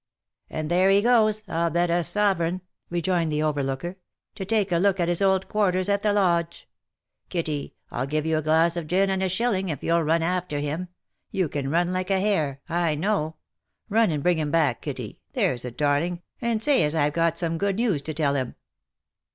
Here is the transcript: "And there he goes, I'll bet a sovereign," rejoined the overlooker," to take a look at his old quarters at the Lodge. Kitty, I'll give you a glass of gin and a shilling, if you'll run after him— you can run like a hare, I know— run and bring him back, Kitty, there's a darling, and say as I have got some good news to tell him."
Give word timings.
"And 0.49 0.71
there 0.71 0.89
he 0.89 1.03
goes, 1.03 1.43
I'll 1.47 1.69
bet 1.69 1.91
a 1.91 2.03
sovereign," 2.03 2.61
rejoined 2.89 3.31
the 3.31 3.43
overlooker," 3.43 3.97
to 4.33 4.45
take 4.45 4.71
a 4.71 4.77
look 4.79 4.99
at 4.99 5.07
his 5.07 5.21
old 5.21 5.47
quarters 5.47 5.89
at 5.89 6.01
the 6.01 6.11
Lodge. 6.11 6.67
Kitty, 7.29 7.75
I'll 7.91 8.07
give 8.07 8.25
you 8.25 8.39
a 8.39 8.41
glass 8.41 8.75
of 8.75 8.87
gin 8.87 9.11
and 9.11 9.21
a 9.21 9.29
shilling, 9.29 9.69
if 9.69 9.83
you'll 9.83 10.01
run 10.01 10.23
after 10.23 10.57
him— 10.57 10.87
you 11.29 11.47
can 11.47 11.69
run 11.69 11.93
like 11.93 12.09
a 12.09 12.19
hare, 12.19 12.61
I 12.67 12.95
know— 12.95 13.35
run 13.89 14.09
and 14.09 14.23
bring 14.23 14.39
him 14.39 14.49
back, 14.49 14.81
Kitty, 14.81 15.19
there's 15.33 15.63
a 15.65 15.69
darling, 15.69 16.23
and 16.41 16.63
say 16.63 16.81
as 16.83 16.95
I 16.95 17.03
have 17.03 17.13
got 17.13 17.37
some 17.37 17.59
good 17.59 17.75
news 17.75 18.01
to 18.01 18.13
tell 18.15 18.33
him." 18.33 18.55